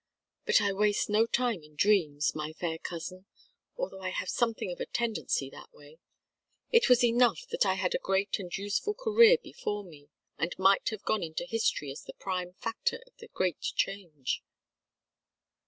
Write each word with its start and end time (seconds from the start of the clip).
But 0.47 0.61
I 0.61 0.73
waste 0.73 1.11
no 1.11 1.27
time 1.27 1.61
in 1.63 1.75
dreams, 1.75 2.33
my 2.33 2.53
fair 2.53 2.79
cousin 2.79 3.27
although 3.77 4.01
I 4.01 4.09
have 4.09 4.29
something 4.29 4.71
of 4.71 4.79
a 4.79 4.87
tendency 4.87 5.47
that 5.51 5.71
way. 5.71 5.99
It 6.71 6.89
was 6.89 7.03
enough 7.03 7.45
that 7.51 7.67
I 7.67 7.75
had 7.75 7.93
a 7.93 7.99
great 7.99 8.39
and 8.39 8.51
useful 8.57 8.95
career 8.95 9.37
before 9.37 9.83
me 9.83 10.09
and 10.39 10.57
might 10.57 10.89
have 10.89 11.03
gone 11.03 11.21
into 11.21 11.45
history 11.45 11.91
as 11.91 12.01
the 12.01 12.13
prime 12.15 12.53
factor 12.53 13.03
of 13.05 13.15
the 13.17 13.27
great 13.27 13.61
change." 13.61 14.41